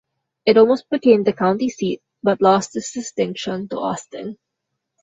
It 0.47 0.57
almost 0.57 0.89
became 0.89 1.23
the 1.25 1.31
county 1.31 1.69
seat 1.69 2.01
but 2.23 2.41
lost 2.41 2.73
this 2.73 2.91
distinction 2.91 3.67
to 3.67 3.77
Austin. 3.77 4.39